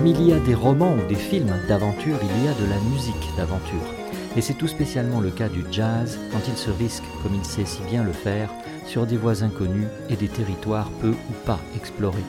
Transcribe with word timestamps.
Comme 0.00 0.06
il 0.06 0.28
y 0.28 0.32
a 0.32 0.40
des 0.40 0.54
romans 0.54 0.94
ou 0.94 1.08
des 1.10 1.14
films 1.14 1.52
d'aventure, 1.68 2.16
il 2.22 2.44
y 2.46 2.48
a 2.48 2.54
de 2.54 2.64
la 2.70 2.80
musique 2.88 3.36
d'aventure. 3.36 3.84
Et 4.34 4.40
c'est 4.40 4.54
tout 4.54 4.66
spécialement 4.66 5.20
le 5.20 5.30
cas 5.30 5.50
du 5.50 5.62
jazz 5.70 6.18
quand 6.32 6.40
il 6.48 6.56
se 6.56 6.70
risque, 6.70 7.04
comme 7.22 7.34
il 7.34 7.44
sait 7.44 7.66
si 7.66 7.82
bien 7.82 8.02
le 8.02 8.12
faire, 8.12 8.48
sur 8.86 9.04
des 9.04 9.18
voies 9.18 9.42
inconnues 9.42 9.88
et 10.08 10.16
des 10.16 10.28
territoires 10.28 10.90
peu 11.02 11.10
ou 11.10 11.44
pas 11.44 11.60
explorés. 11.76 12.24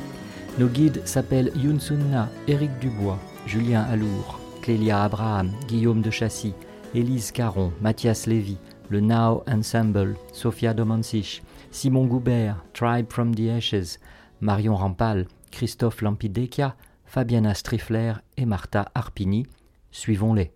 Nos 0.59 0.67
guides 0.67 1.01
s'appellent 1.07 1.53
Youn 1.55 1.79
Sunna, 1.79 2.27
Éric 2.49 2.77
Dubois, 2.79 3.19
Julien 3.47 3.83
Alour, 3.83 4.41
Clélia 4.61 5.03
Abraham, 5.03 5.53
Guillaume 5.69 6.01
de 6.01 6.11
Chassis, 6.11 6.55
Élise 6.93 7.31
Caron, 7.31 7.71
Mathias 7.79 8.27
Lévy, 8.27 8.57
le 8.89 8.99
Now 8.99 9.43
Ensemble, 9.49 10.17
Sophia 10.33 10.73
Domansich, 10.73 11.41
Simon 11.71 12.05
Goubert, 12.05 12.65
Tribe 12.73 13.09
from 13.09 13.33
the 13.33 13.47
Ashes, 13.47 13.97
Marion 14.41 14.75
Rampal, 14.75 15.25
Christophe 15.51 16.01
Lampidekia, 16.01 16.75
Fabiana 17.11 17.53
Strifler 17.53 18.13
et 18.37 18.45
Martha 18.45 18.85
Arpini. 18.95 19.45
Suivons-les. 19.91 20.53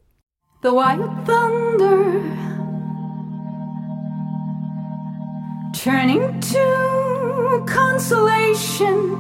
The 0.64 0.72
white 0.72 1.02
thunder 1.26 2.22
turning 5.74 6.40
to 6.40 7.66
consolation, 7.68 9.18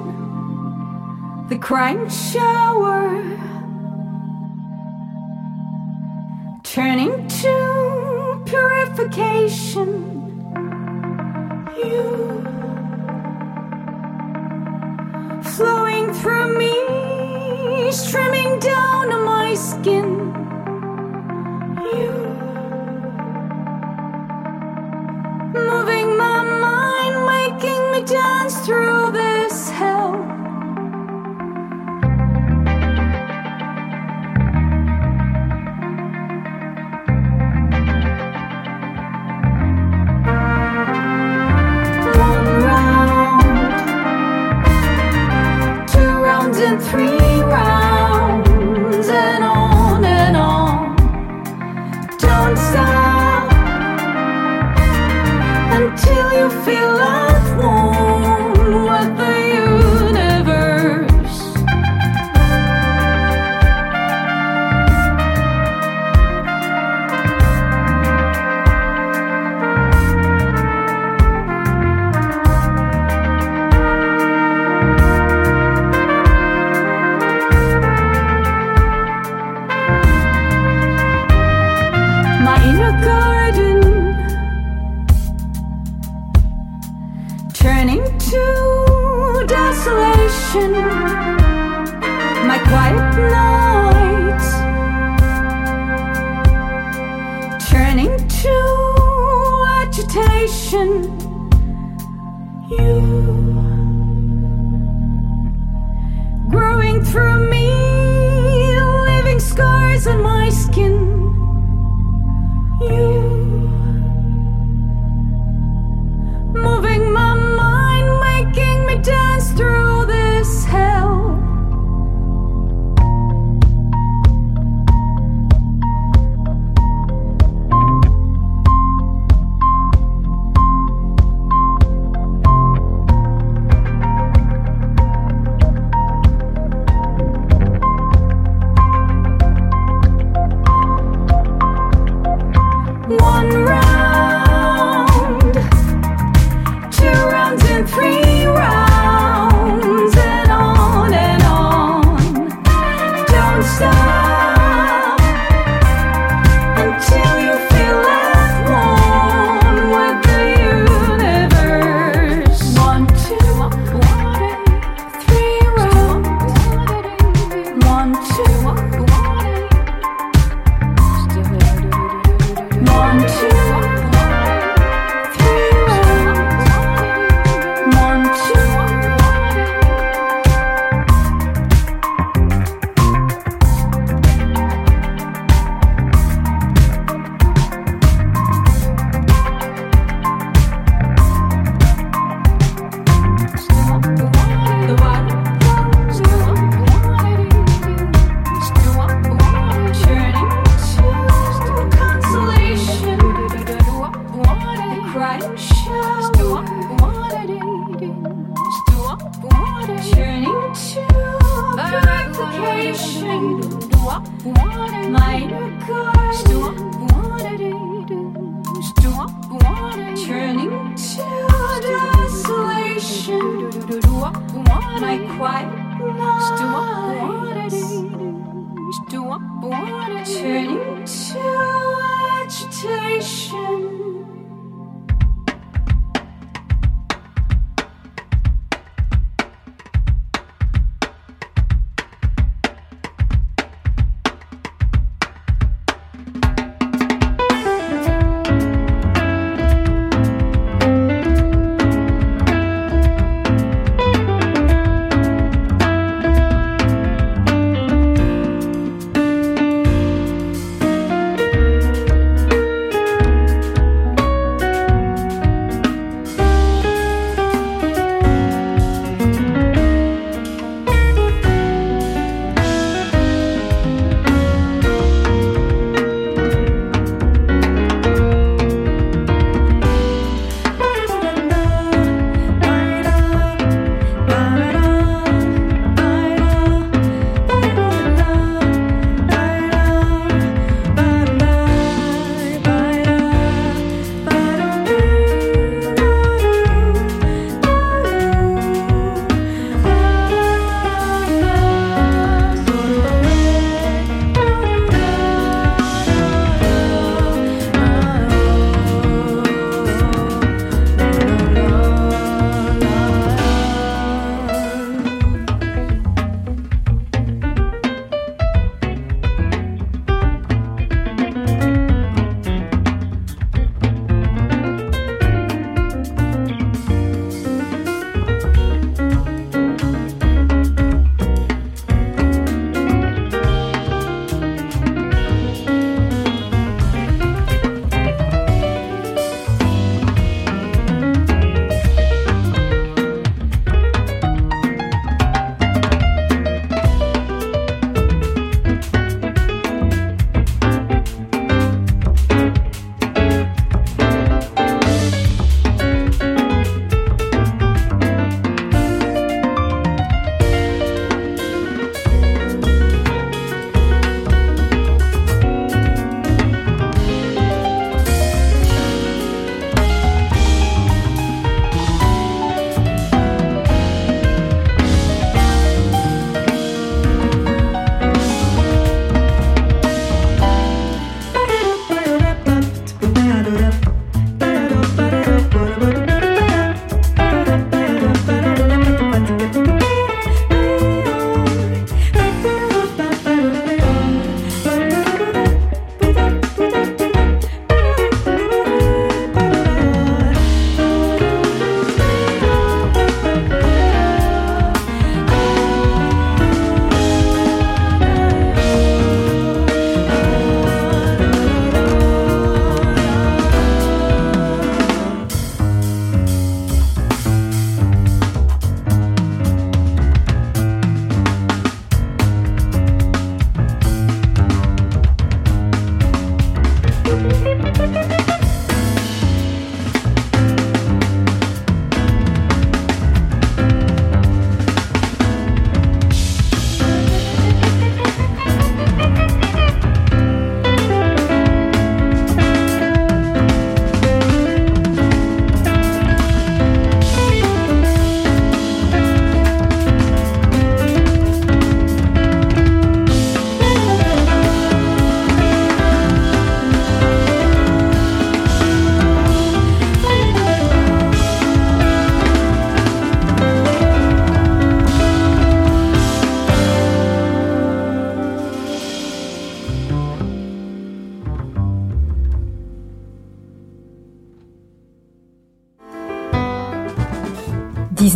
the 1.50 1.58
crying 1.58 2.08
shower 2.08 3.22
turning 6.64 7.28
to 7.28 8.42
purification. 8.46 9.90
You 11.76 12.46
flowing 15.44 16.14
through 16.14 16.58
me, 16.58 17.05
streaming 17.92 18.60
down 18.60 19.12
on 19.12 19.26
my 19.26 19.54
skin. 19.56 20.10
You 21.94 22.12
moving 25.54 26.18
my 26.18 26.44
mind, 26.66 27.16
making 27.36 27.92
me 27.92 28.04
dance 28.04 28.56
through 28.66 29.12
this 29.12 29.25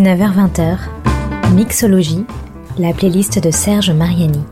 19h-20h, 0.10 1.54
Mixologie, 1.54 2.25
la 2.80 2.94
playlist 2.94 3.38
de 3.38 3.51
Serge 3.51 3.92
Mariani. 3.92 4.44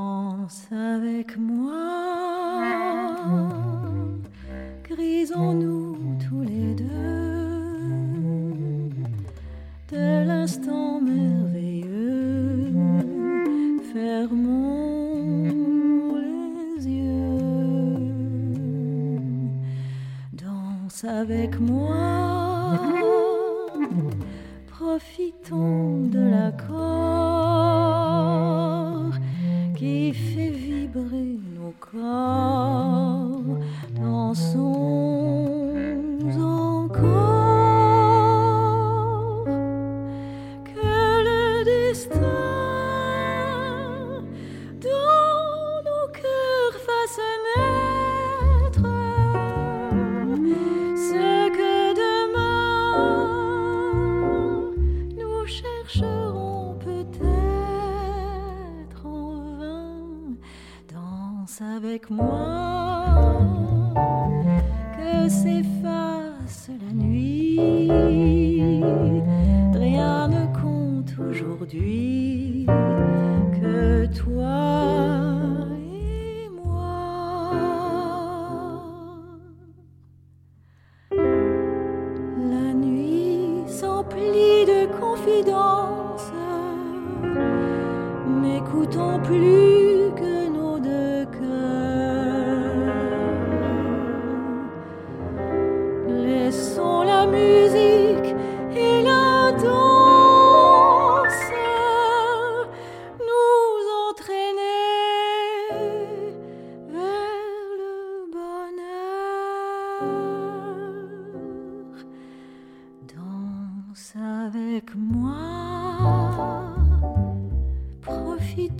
Danse 0.00 0.64
avec 0.72 1.36
moi, 1.36 2.62
grisons-nous 4.88 5.98
tous 6.26 6.40
les 6.40 6.74
deux 6.74 6.86
de 9.92 10.26
l'instant 10.26 11.02
merveilleux. 11.02 12.72
Fermons 13.92 15.34
les 16.16 16.88
yeux, 16.88 18.14
danse 20.32 21.04
avec 21.04 21.60
moi, 21.60 22.80
profitons 24.66 26.06
de 26.06 26.20
l'accord. 26.20 27.39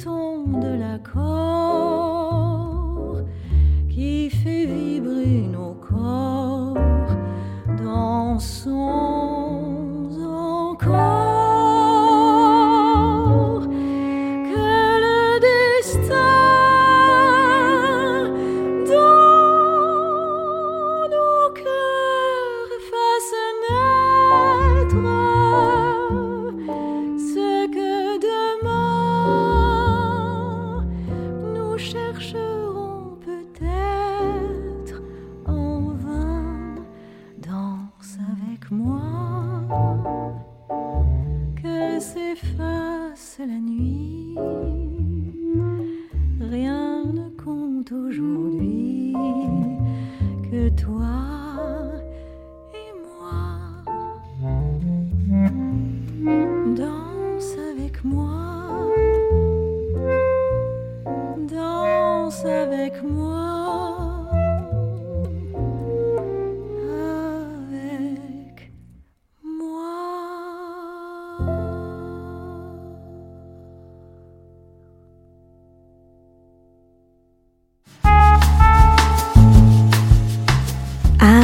tombe 0.02 0.60
de 0.60 0.78
la 0.78 0.98
corde. 0.98 1.29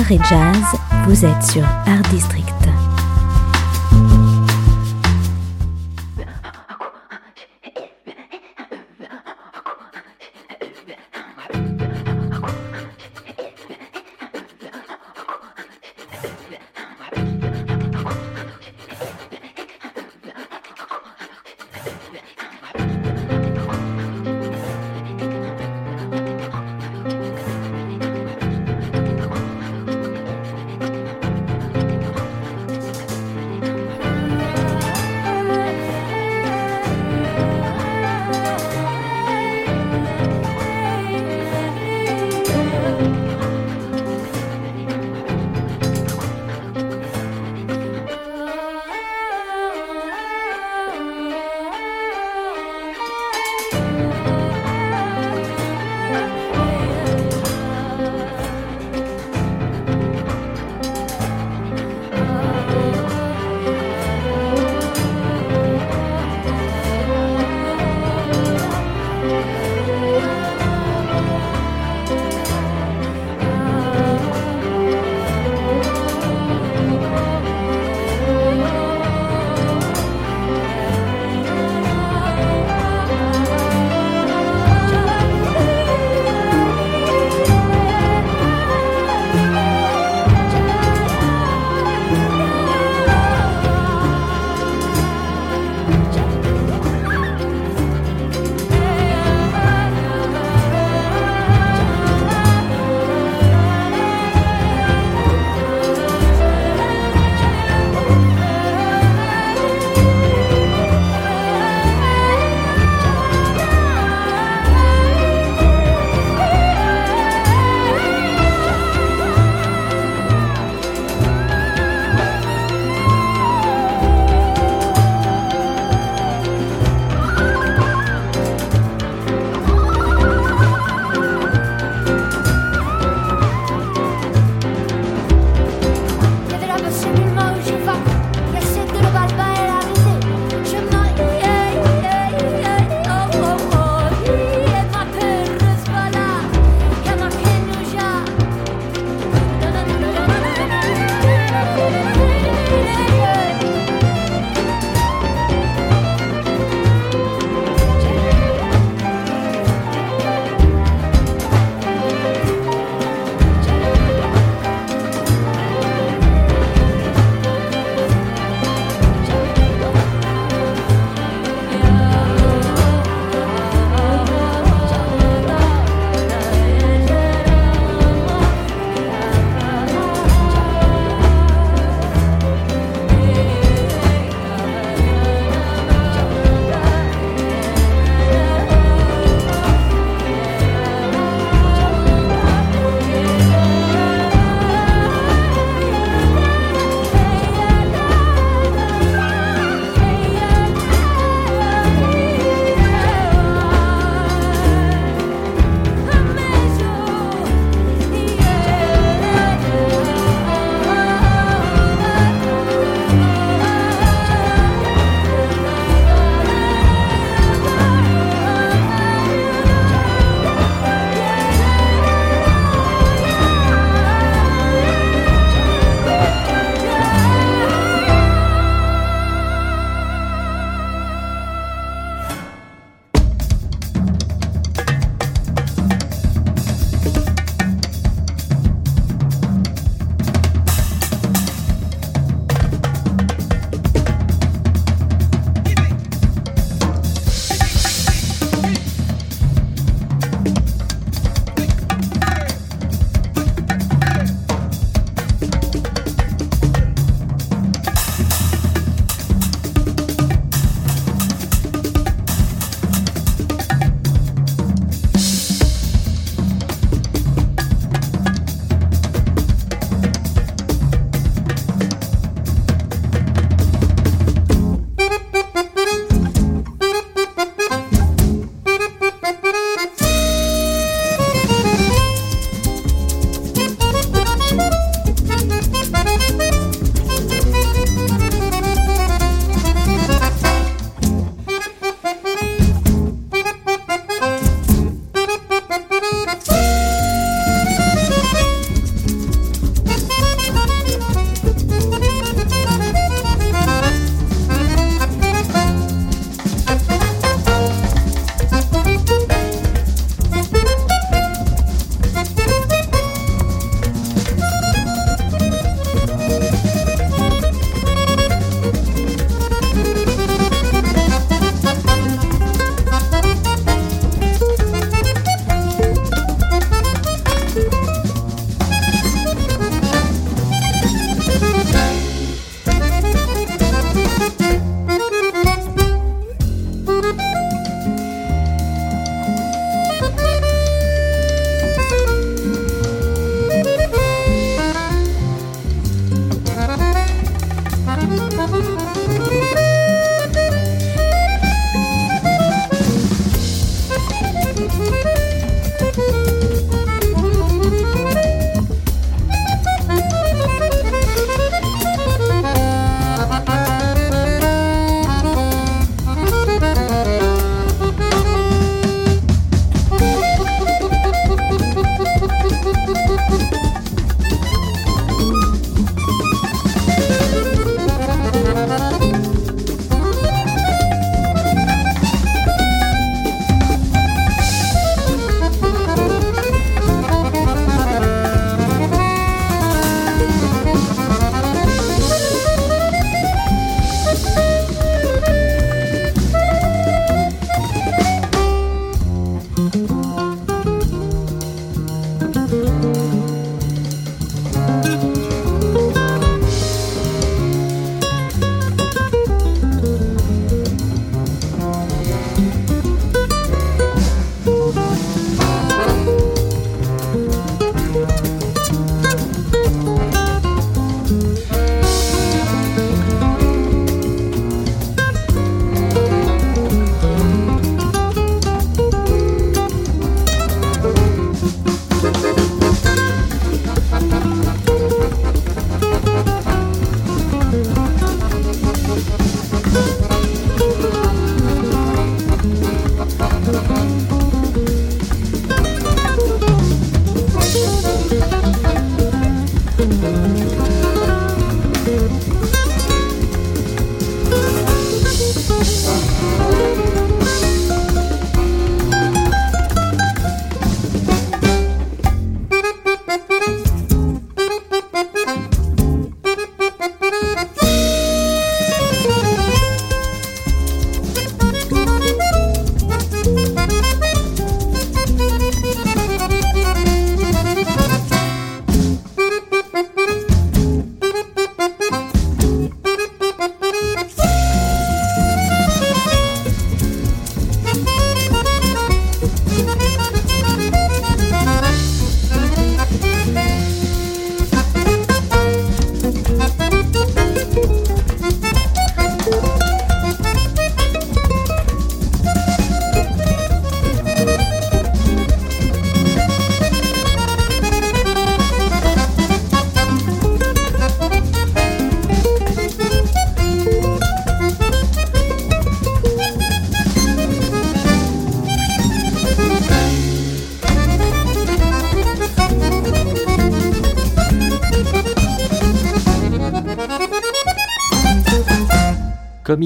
Soirée 0.06 0.22
Jazz, 0.28 0.80
vous 1.08 1.24
êtes 1.24 1.42
sur 1.42 1.64
Art 1.64 2.02
District. 2.12 2.55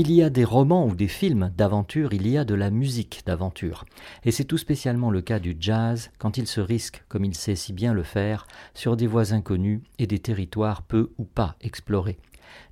Il 0.01 0.11
y 0.13 0.23
a 0.23 0.31
des 0.31 0.45
romans 0.45 0.87
ou 0.87 0.95
des 0.95 1.09
films 1.09 1.53
d'aventure, 1.59 2.15
il 2.15 2.27
y 2.27 2.39
a 2.39 2.47
de 2.47 2.55
la 2.55 2.71
musique 2.71 3.23
d'aventure. 3.27 3.85
Et 4.25 4.31
c'est 4.31 4.45
tout 4.45 4.57
spécialement 4.57 5.11
le 5.11 5.21
cas 5.21 5.39
du 5.39 5.55
jazz 5.61 6.11
quand 6.17 6.39
il 6.39 6.47
se 6.47 6.63
risque, 6.63 7.05
comme 7.09 7.27
il 7.27 7.35
sait 7.35 7.55
si 7.55 7.75
bien 7.75 7.93
le 7.93 8.03
faire, 8.03 8.47
sur 8.73 8.97
des 8.97 9.07
voies 9.07 9.35
inconnues 9.35 9.83
et 9.99 10.07
des 10.07 10.19
territoires 10.19 10.81
peu 10.81 11.11
ou 11.19 11.25
pas 11.25 11.57
explorés. 11.61 12.19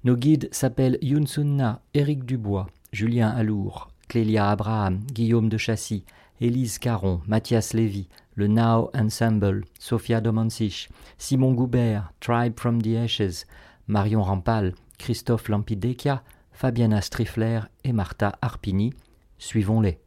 Nos 0.05 0.17
guides 0.17 0.49
s'appellent 0.53 0.97
Youn 1.03 1.27
Sunna, 1.27 1.83
Éric 1.93 2.25
Dubois, 2.25 2.67
Julien 2.93 3.29
Alour, 3.29 3.91
Clélia 4.09 4.49
Abraham, 4.49 5.01
Guillaume 5.13 5.51
de 5.51 5.59
Chassis, 5.59 6.05
Élise 6.41 6.79
Caron, 6.79 7.21
Mathias 7.27 7.75
Lévy, 7.75 8.09
le 8.37 8.47
Now 8.47 8.89
Ensemble, 8.95 9.67
Sophia 9.79 10.23
Domansich, 10.23 10.89
Simon 11.19 11.53
Goubert, 11.53 12.11
Tribe 12.21 12.59
from 12.59 12.81
the 12.81 12.97
Ashes, 12.97 13.45
Marion 13.87 14.23
Rampal, 14.23 14.73
Christophe 14.99 15.51
Lampidekia, 15.51 16.23
Fabiana 16.61 17.01
Strifler 17.03 17.61
et 17.85 17.93
Martha 17.93 18.37
Arpini. 18.43 18.93
Suivons-les. 19.39 20.01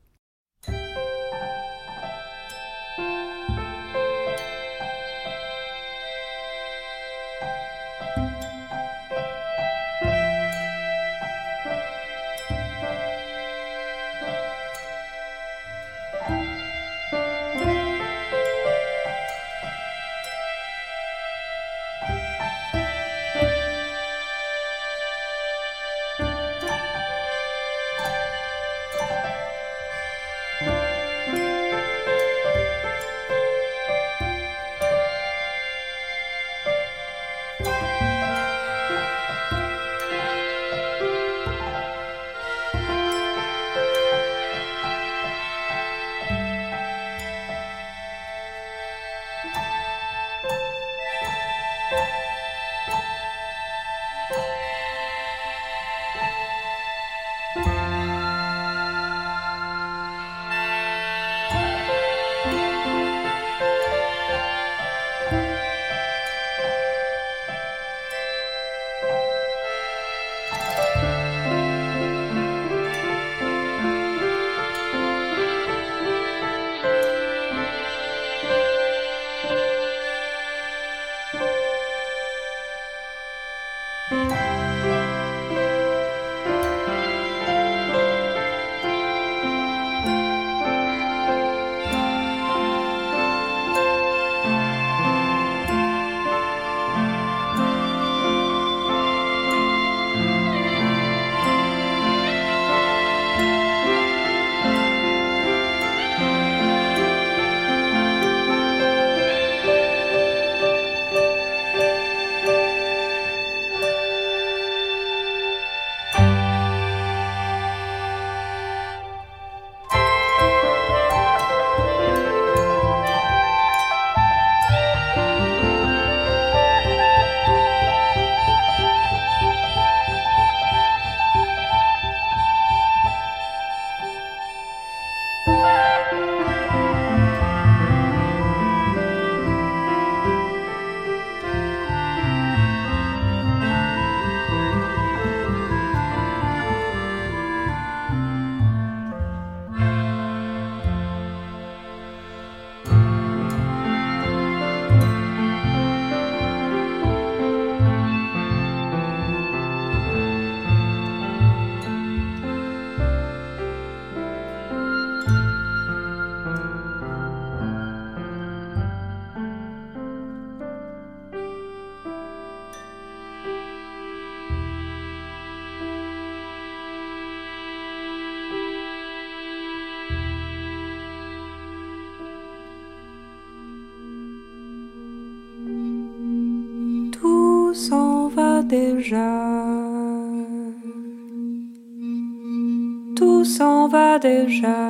Déjà 194.21 194.80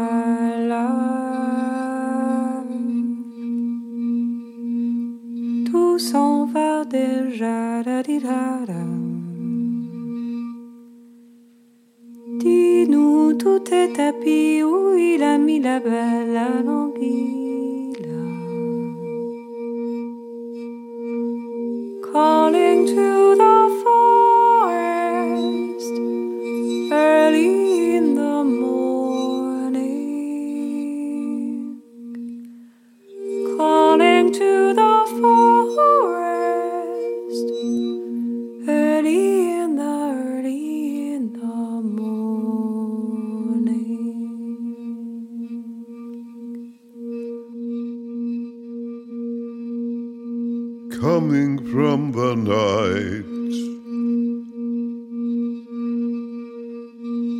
coming 51.02 51.58
from 51.72 52.12
the 52.12 52.36
night. 52.36 53.26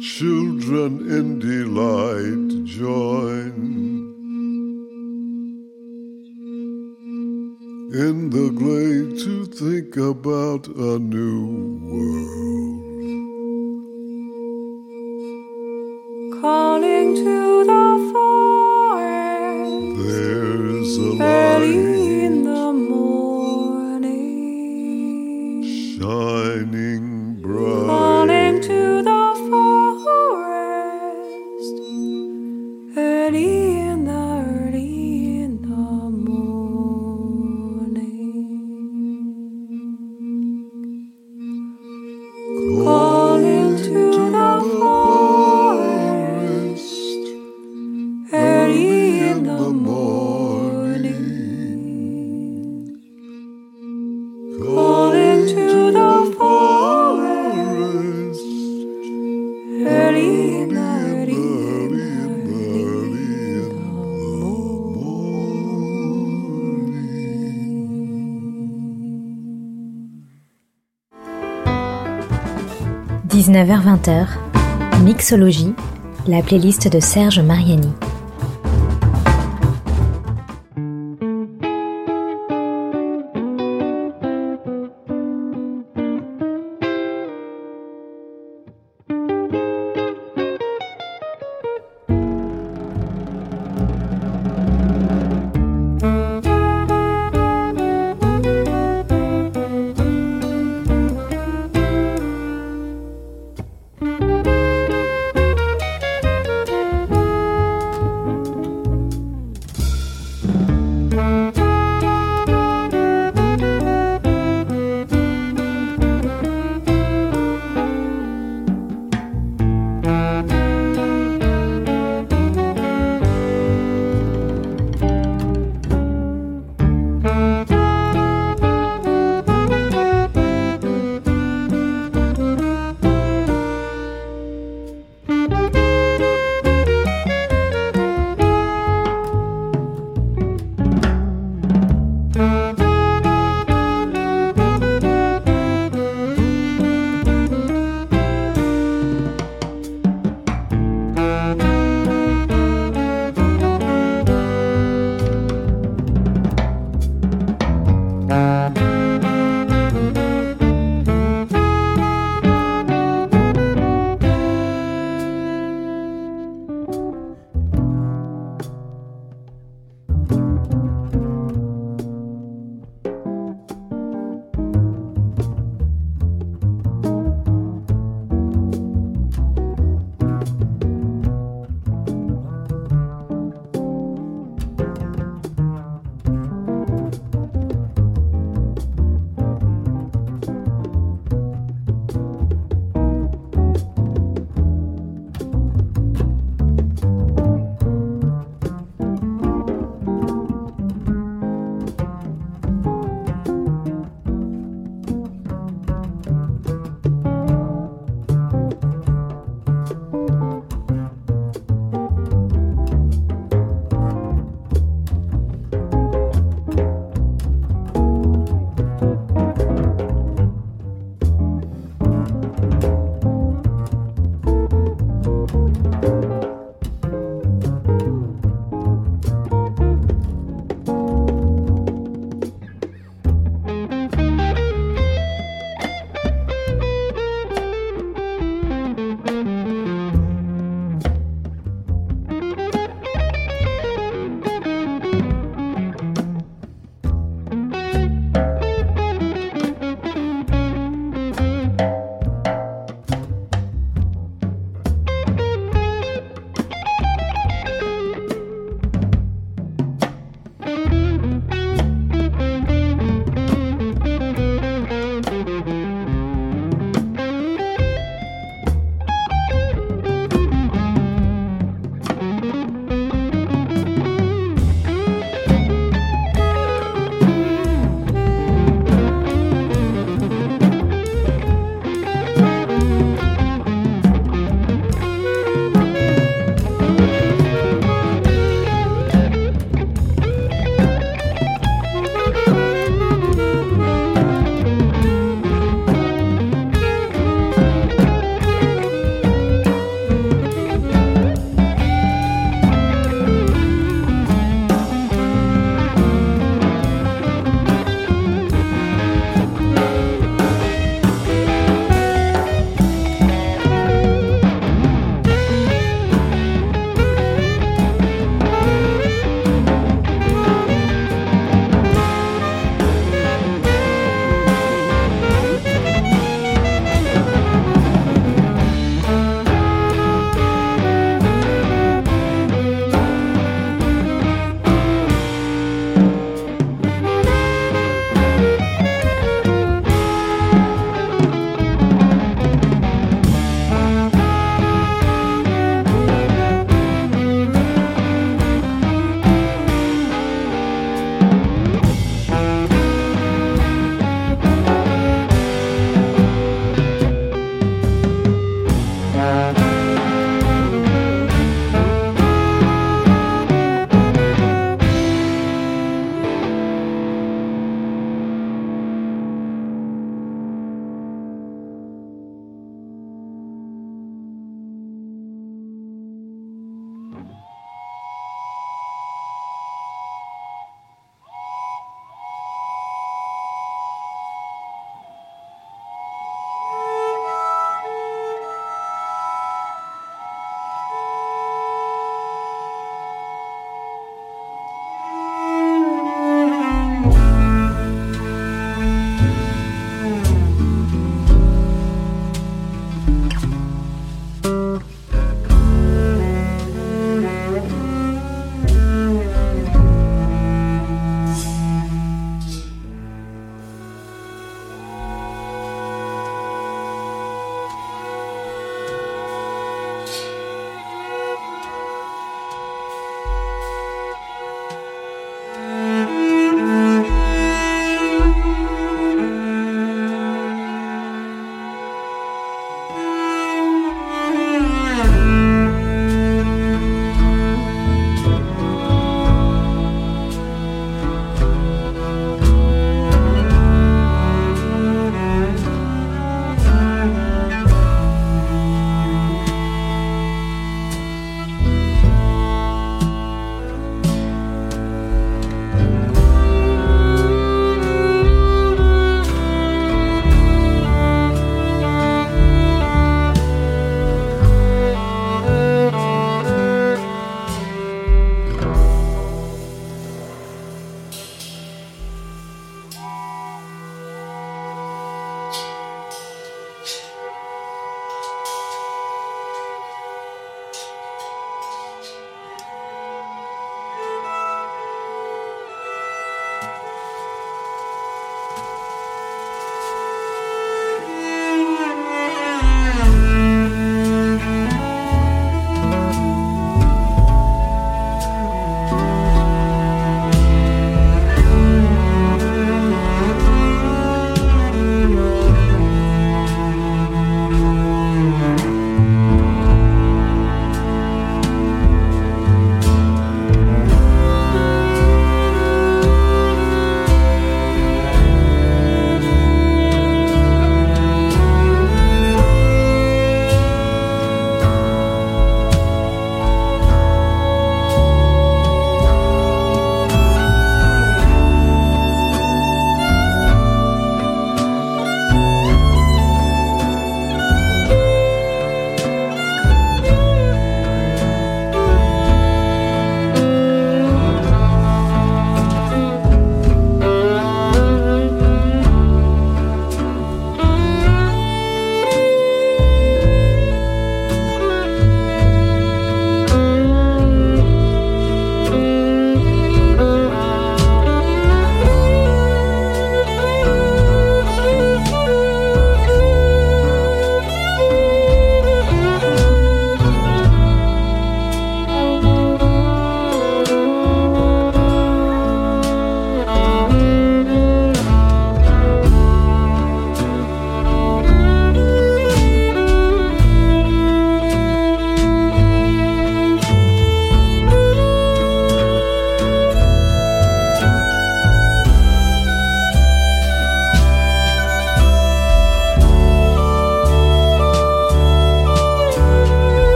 Children 0.00 0.90
in 1.10 1.40
delight 1.40 2.64
join 2.64 3.52
in 7.92 8.30
the 8.30 8.48
glade 8.60 9.18
to 9.24 9.44
think 9.46 9.96
about 9.96 10.68
a 10.68 11.00
new 11.00 11.80
world. 11.82 12.87
19h-20h, 74.08 75.02
Mixologie, 75.02 75.74
la 76.26 76.42
playlist 76.42 76.88
de 76.88 77.00
Serge 77.00 77.40
Mariani. 77.40 77.92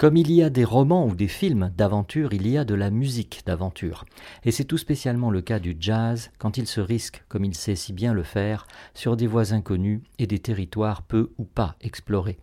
Comme 0.00 0.16
il 0.16 0.32
y 0.32 0.42
a 0.42 0.48
des 0.48 0.64
romans 0.64 1.06
ou 1.06 1.14
des 1.14 1.28
films 1.28 1.72
d'aventure, 1.76 2.32
il 2.32 2.48
y 2.48 2.56
a 2.56 2.64
de 2.64 2.72
la 2.72 2.88
musique 2.88 3.42
d'aventure. 3.44 4.06
Et 4.46 4.50
c'est 4.50 4.64
tout 4.64 4.78
spécialement 4.78 5.30
le 5.30 5.42
cas 5.42 5.58
du 5.58 5.76
jazz 5.78 6.30
quand 6.38 6.56
il 6.56 6.66
se 6.66 6.80
risque, 6.80 7.22
comme 7.28 7.44
il 7.44 7.54
sait 7.54 7.74
si 7.74 7.92
bien 7.92 8.14
le 8.14 8.22
faire, 8.22 8.66
sur 8.94 9.14
des 9.14 9.26
voies 9.26 9.52
inconnues 9.52 10.02
et 10.18 10.26
des 10.26 10.38
territoires 10.38 11.02
peu 11.02 11.32
ou 11.36 11.44
pas 11.44 11.76
explorés. 11.82 12.38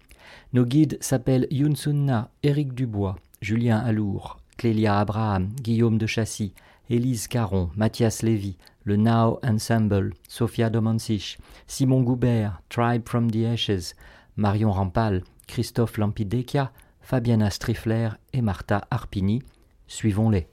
Nos 0.53 0.65
guides 0.65 0.99
s'appellent 1.01 1.47
Youn 1.49 1.75
Sunna, 1.75 2.29
Éric 2.43 2.75
Dubois, 2.75 3.15
Julien 3.41 3.79
Alour, 3.79 4.37
Clélia 4.57 4.99
Abraham, 4.99 5.49
Guillaume 5.59 5.97
de 5.97 6.05
Chassis, 6.05 6.53
Élise 6.91 7.27
Caron, 7.27 7.71
Mathias 7.75 8.21
Lévy, 8.21 8.55
le 8.83 8.97
Now 8.97 9.39
Ensemble, 9.43 10.13
Sophia 10.27 10.69
Domansich, 10.69 11.39
Simon 11.65 12.03
Goubert, 12.03 12.61
Tribe 12.69 13.09
from 13.09 13.31
the 13.31 13.45
Ashes, 13.51 13.95
Marion 14.35 14.71
Rampal, 14.71 15.23
Christophe 15.47 15.97
Lampidekia, 15.97 16.71
Fabiana 17.09 17.49
Strifler 17.49 18.09
et 18.33 18.41
Martha 18.41 18.85
Arpini. 18.91 19.41
Suivons-les. 19.87 20.49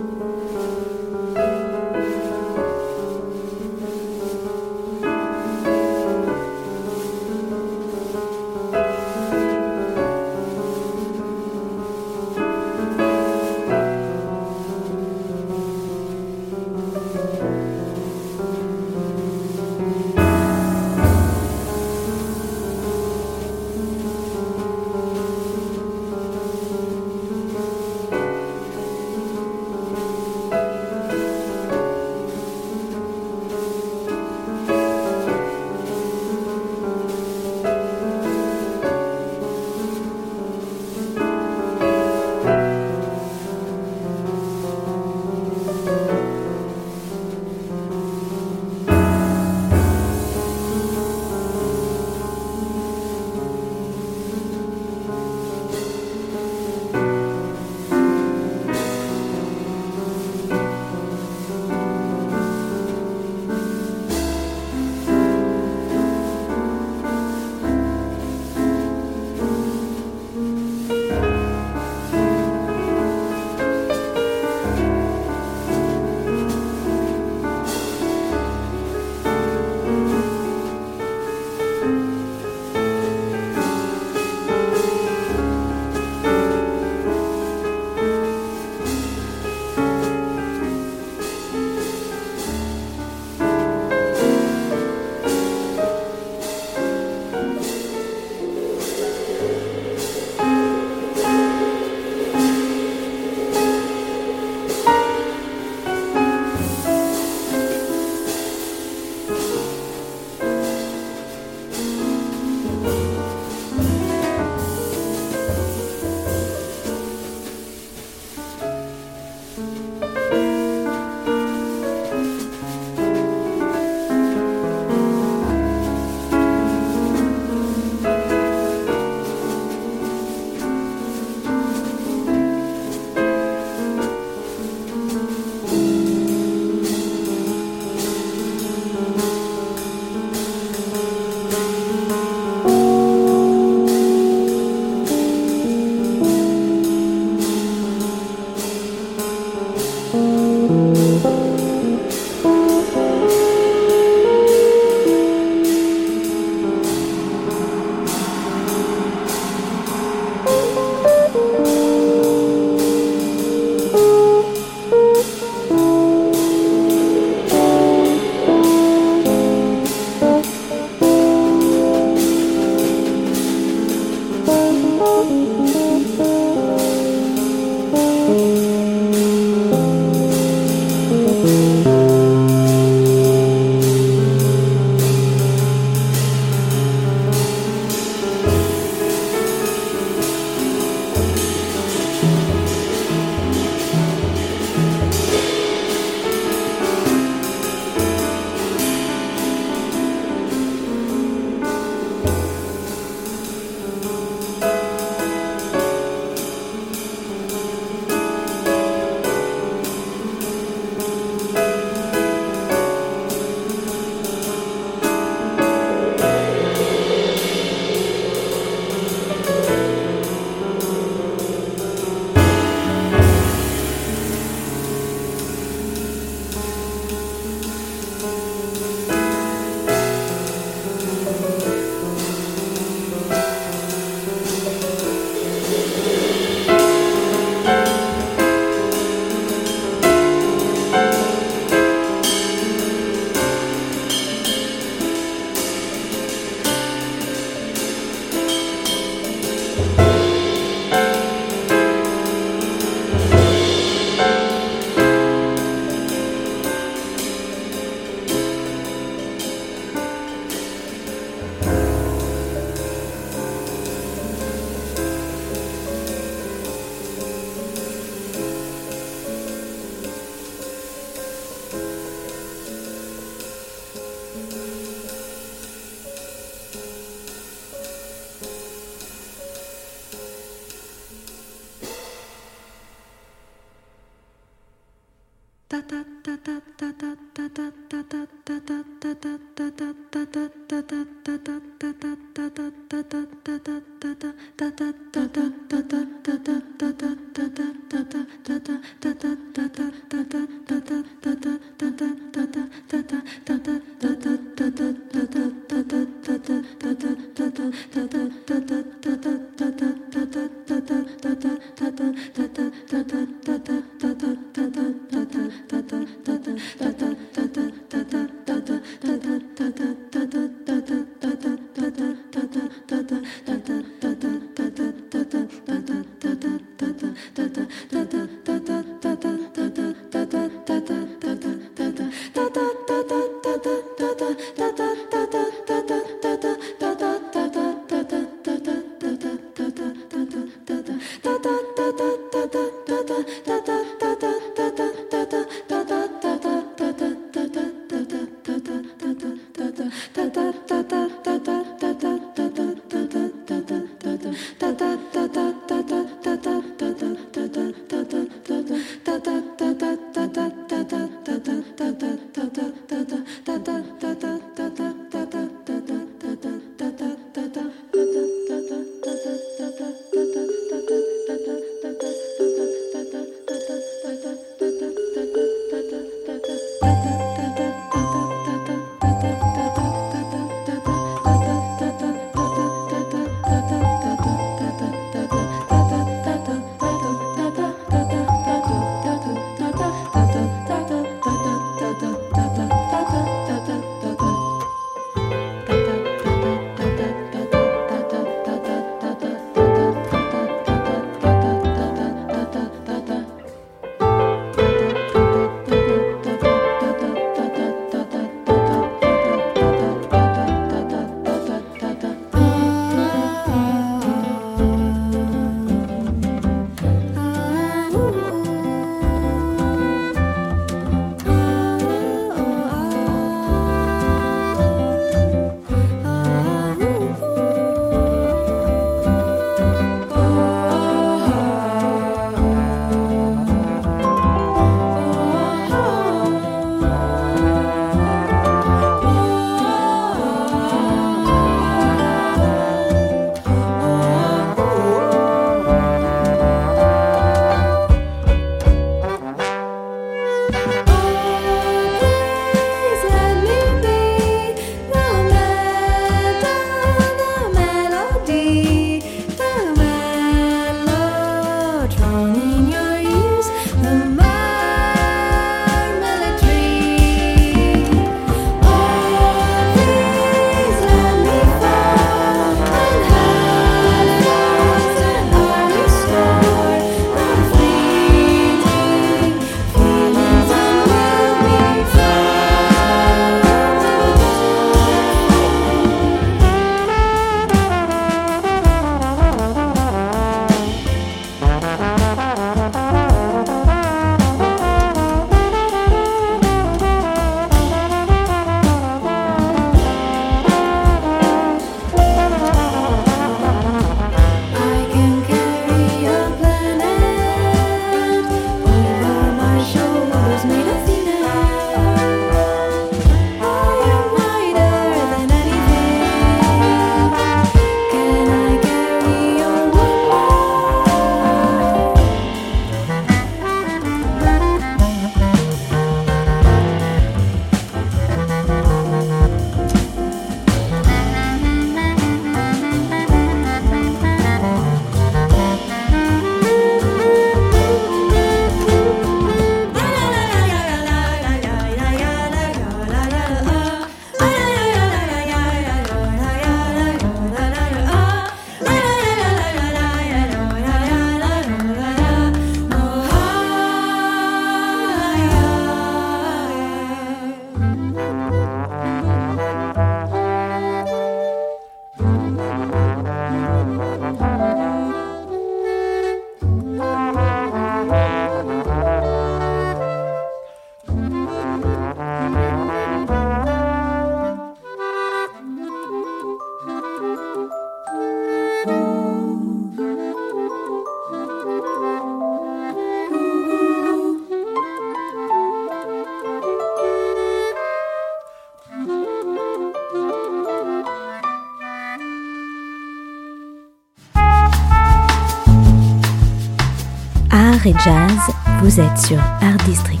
Vous 598.71 598.79
êtes 598.79 598.97
sur 598.99 599.19
Art 599.19 599.57
District. 599.65 600.00